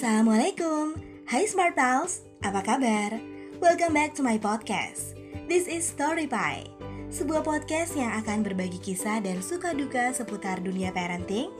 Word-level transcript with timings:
Assalamualaikum, 0.00 0.96
hai 1.28 1.44
Smart 1.44 1.76
Pals, 1.76 2.24
apa 2.40 2.64
kabar? 2.64 3.20
Welcome 3.60 3.92
back 3.92 4.16
to 4.16 4.24
my 4.24 4.40
podcast. 4.40 5.12
This 5.44 5.68
is 5.68 5.84
Story 5.84 6.24
Pie, 6.24 6.72
sebuah 7.12 7.44
podcast 7.44 7.92
yang 8.00 8.08
akan 8.24 8.40
berbagi 8.40 8.80
kisah 8.80 9.20
dan 9.20 9.44
suka 9.44 9.76
duka 9.76 10.08
seputar 10.16 10.64
dunia 10.64 10.88
parenting, 10.88 11.52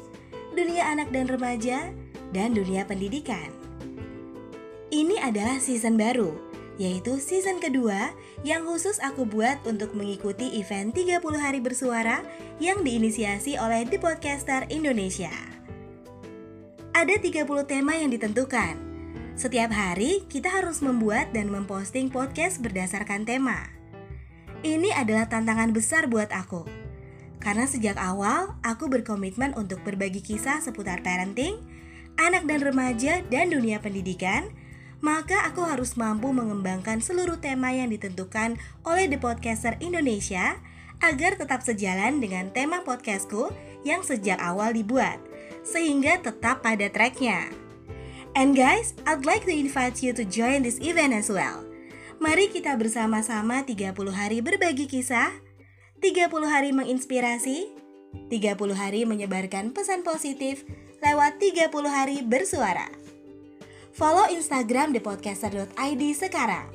dunia 0.57 0.89
anak 0.89 1.13
dan 1.13 1.29
remaja, 1.29 1.93
dan 2.32 2.57
dunia 2.57 2.89
pendidikan. 2.89 3.53
Ini 4.89 5.21
adalah 5.21 5.61
season 5.61 6.00
baru, 6.00 6.32
yaitu 6.81 7.21
season 7.21 7.61
kedua 7.61 8.17
yang 8.41 8.64
khusus 8.64 9.04
aku 9.04 9.29
buat 9.29 9.61
untuk 9.68 9.93
mengikuti 9.93 10.57
event 10.57 10.96
30 10.96 11.21
hari 11.36 11.61
bersuara 11.61 12.25
yang 12.57 12.81
diinisiasi 12.81 13.61
oleh 13.61 13.85
The 13.85 14.00
Podcaster 14.00 14.64
Indonesia. 14.72 15.50
Ada 16.90 17.22
30 17.22 17.46
tema 17.71 17.94
yang 17.94 18.11
ditentukan. 18.11 18.75
Setiap 19.39 19.71
hari 19.71 20.26
kita 20.26 20.50
harus 20.50 20.82
membuat 20.82 21.31
dan 21.31 21.46
memposting 21.46 22.11
podcast 22.11 22.58
berdasarkan 22.58 23.22
tema. 23.22 23.71
Ini 24.67 24.98
adalah 24.98 25.31
tantangan 25.31 25.71
besar 25.71 26.11
buat 26.11 26.34
aku. 26.34 26.67
Karena 27.39 27.71
sejak 27.71 27.95
awal 27.95 28.58
aku 28.67 28.90
berkomitmen 28.90 29.54
untuk 29.54 29.86
berbagi 29.86 30.18
kisah 30.18 30.58
seputar 30.58 31.07
parenting, 31.07 31.62
anak 32.19 32.50
dan 32.50 32.58
remaja 32.58 33.22
dan 33.31 33.55
dunia 33.55 33.78
pendidikan, 33.78 34.50
maka 34.98 35.47
aku 35.47 35.62
harus 35.62 35.95
mampu 35.95 36.34
mengembangkan 36.34 36.98
seluruh 36.98 37.39
tema 37.39 37.70
yang 37.70 37.95
ditentukan 37.95 38.59
oleh 38.83 39.06
The 39.06 39.22
Podcaster 39.22 39.78
Indonesia 39.78 40.59
agar 41.06 41.39
tetap 41.39 41.62
sejalan 41.62 42.19
dengan 42.19 42.50
tema 42.50 42.83
podcastku 42.83 43.55
yang 43.86 44.03
sejak 44.03 44.42
awal 44.42 44.75
dibuat 44.75 45.30
sehingga 45.62 46.20
tetap 46.20 46.64
pada 46.64 46.89
tracknya. 46.89 47.51
And 48.39 48.55
guys, 48.55 48.95
I'd 49.11 49.27
like 49.27 49.43
to 49.51 49.55
invite 49.55 50.01
you 50.01 50.15
to 50.15 50.23
join 50.23 50.62
this 50.62 50.79
event 50.79 51.11
as 51.11 51.27
well. 51.27 51.67
Mari 52.21 52.53
kita 52.53 52.77
bersama-sama 52.77 53.65
30 53.65 53.97
hari 54.12 54.39
berbagi 54.45 54.87
kisah, 54.87 55.33
30 56.05 56.31
hari 56.47 56.71
menginspirasi, 56.71 57.73
30 58.29 58.77
hari 58.77 59.03
menyebarkan 59.09 59.73
pesan 59.73 60.05
positif 60.07 60.62
lewat 61.01 61.41
30 61.41 61.73
hari 61.89 62.21
bersuara. 62.23 62.87
Follow 63.97 64.31
Instagram 64.31 64.95
thepodcaster.id 64.95 66.03
sekarang. 66.15 66.71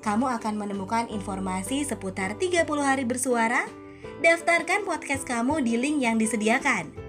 Kamu 0.00 0.26
akan 0.40 0.54
menemukan 0.56 1.08
informasi 1.12 1.84
seputar 1.84 2.36
30 2.36 2.64
hari 2.80 3.04
bersuara. 3.04 3.68
Daftarkan 4.20 4.88
podcast 4.88 5.24
kamu 5.28 5.64
di 5.64 5.76
link 5.76 6.00
yang 6.00 6.16
disediakan. 6.16 7.03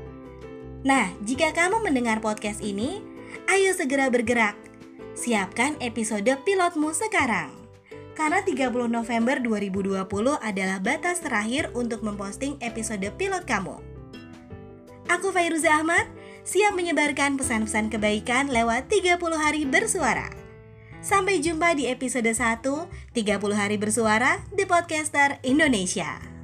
Nah, 0.86 1.10
jika 1.26 1.50
kamu 1.50 1.82
mendengar 1.82 2.22
podcast 2.22 2.62
ini, 2.62 3.02
ayo 3.50 3.74
segera 3.74 4.06
bergerak. 4.14 4.54
Siapkan 5.18 5.74
episode 5.82 6.30
pilotmu 6.46 6.94
sekarang. 6.94 7.50
Karena 8.14 8.46
30 8.46 8.86
November 8.86 9.42
2020 9.42 10.06
adalah 10.38 10.78
batas 10.78 11.26
terakhir 11.26 11.74
untuk 11.74 12.06
memposting 12.06 12.62
episode 12.62 13.02
pilot 13.18 13.50
kamu. 13.50 13.82
Aku 15.10 15.34
Fairuza 15.34 15.74
Ahmad, 15.74 16.06
siap 16.46 16.78
menyebarkan 16.78 17.34
pesan-pesan 17.34 17.90
kebaikan 17.90 18.54
lewat 18.54 18.86
30 18.86 19.18
hari 19.42 19.66
bersuara. 19.66 20.30
Sampai 21.02 21.42
jumpa 21.42 21.74
di 21.74 21.90
episode 21.90 22.30
1 22.30 22.62
30 22.62 23.58
hari 23.58 23.82
bersuara 23.82 24.38
The 24.54 24.70
Podcaster 24.70 25.42
Indonesia. 25.42 26.35